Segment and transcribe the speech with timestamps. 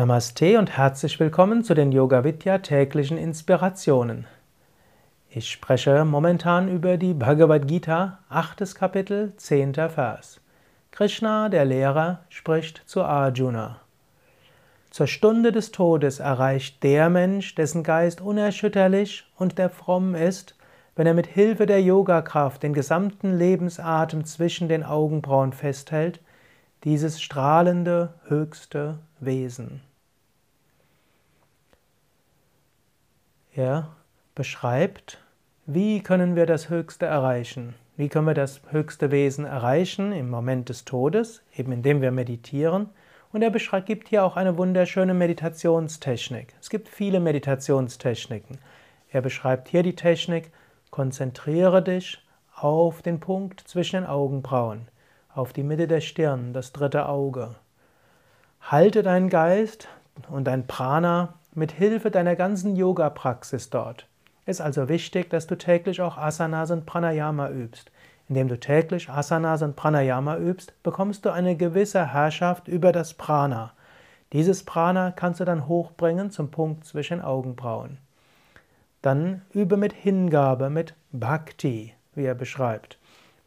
[0.00, 4.26] Namaste und herzlich willkommen zu den Yoga Vidya täglichen Inspirationen.
[5.28, 10.40] Ich spreche momentan über die Bhagavad Gita, achtes Kapitel, zehnter Vers.
[10.90, 13.76] Krishna, der Lehrer, spricht zu Arjuna.
[14.88, 20.56] Zur Stunde des Todes erreicht der Mensch, dessen Geist unerschütterlich und der fromm ist,
[20.96, 26.20] wenn er mit Hilfe der Yogakraft den gesamten Lebensatem zwischen den Augenbrauen festhält,
[26.84, 29.82] dieses strahlende höchste Wesen.
[33.54, 33.96] Er
[34.34, 35.18] beschreibt,
[35.66, 37.74] wie können wir das Höchste erreichen?
[37.96, 42.88] Wie können wir das höchste Wesen erreichen im Moment des Todes, eben indem wir meditieren?
[43.32, 43.50] Und er
[43.82, 46.54] gibt hier auch eine wunderschöne Meditationstechnik.
[46.60, 48.58] Es gibt viele Meditationstechniken.
[49.10, 50.50] Er beschreibt hier die Technik,
[50.90, 54.88] konzentriere dich auf den Punkt zwischen den Augenbrauen
[55.34, 57.54] auf die Mitte der Stirn, das dritte Auge.
[58.60, 59.88] Halte deinen Geist
[60.28, 64.06] und dein Prana mit Hilfe deiner ganzen Yoga-Praxis dort.
[64.46, 67.90] Es ist also wichtig, dass du täglich auch Asanas und Pranayama übst.
[68.28, 73.72] Indem du täglich Asanas und Pranayama übst, bekommst du eine gewisse Herrschaft über das Prana.
[74.32, 77.98] Dieses Prana kannst du dann hochbringen zum Punkt zwischen Augenbrauen.
[79.02, 83.00] Dann übe mit Hingabe, mit Bhakti, wie er beschreibt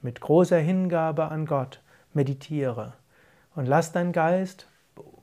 [0.04, 1.80] mit großer Hingabe an Gott
[2.14, 2.94] meditiere
[3.56, 4.68] und lass dein Geist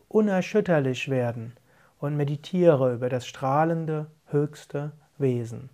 [0.08, 1.52] unerschütterlich werden
[2.00, 5.70] und meditiere über das strahlende, höchste Wesen.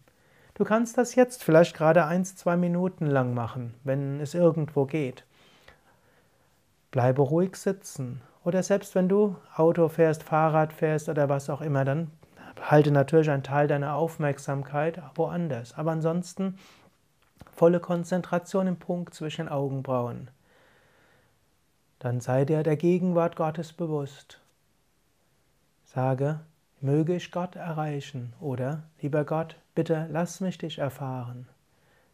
[0.55, 5.25] Du kannst das jetzt vielleicht gerade eins, zwei Minuten lang machen, wenn es irgendwo geht.
[6.91, 11.85] Bleibe ruhig sitzen oder selbst wenn du Auto fährst, Fahrrad fährst oder was auch immer,
[11.85, 12.11] dann
[12.61, 15.77] halte natürlich einen Teil deiner Aufmerksamkeit woanders.
[15.77, 16.59] Aber ansonsten
[17.53, 20.31] volle Konzentration im Punkt zwischen Augenbrauen.
[21.99, 24.41] Dann sei dir der Gegenwart Gottes bewusst.
[25.87, 26.41] Sage,
[26.81, 31.49] möge ich Gott erreichen oder, lieber Gott, bitte lass mich dich erfahren.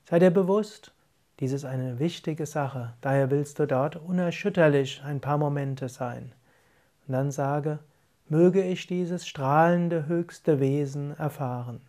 [0.04, 0.92] Sei dir bewusst,
[1.40, 6.32] dies ist eine wichtige Sache, daher willst du dort unerschütterlich ein paar Momente sein.
[7.06, 7.78] Und dann sage,
[8.28, 11.80] möge ich dieses strahlende höchste Wesen erfahren.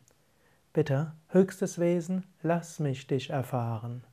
[0.72, 4.04] Bitte, höchstes Wesen, lass mich dich erfahren.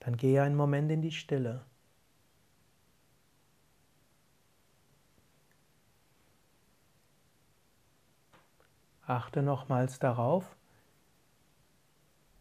[0.00, 1.62] Dann gehe einen Moment in die Stille.
[9.08, 10.54] Achte nochmals darauf,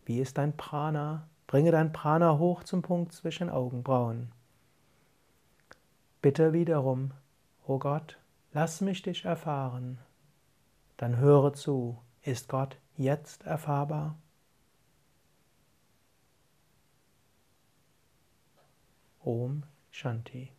[0.04, 1.30] wie ist dein Prana?
[1.48, 4.34] Bringe dein Prana hoch zum Punkt zwischen Augenbrauen.
[6.22, 7.12] Bitte wiederum,
[7.66, 8.20] o oh Gott,
[8.52, 9.98] lass mich dich erfahren.
[10.98, 14.18] Dann höre zu, ist Gott jetzt erfahrbar?
[19.24, 20.57] Om Shanti.